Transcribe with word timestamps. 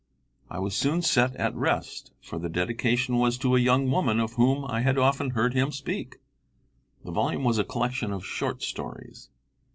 I 0.49 0.57
was 0.57 0.75
soon 0.75 1.03
set 1.03 1.35
at 1.35 1.53
rest, 1.53 2.11
for 2.23 2.39
the 2.39 2.49
dedication 2.49 3.17
was 3.19 3.37
to 3.37 3.55
a 3.55 3.59
young 3.59 3.91
woman 3.91 4.19
of 4.19 4.33
whom 4.33 4.65
I 4.65 4.81
had 4.81 4.97
often 4.97 5.29
heard 5.29 5.53
him 5.53 5.71
speak. 5.71 6.15
The 7.05 7.11
volume 7.11 7.43
was 7.43 7.59
a 7.59 7.63
collection 7.63 8.11
of 8.11 8.25
short 8.25 8.63
stories. 8.63 9.29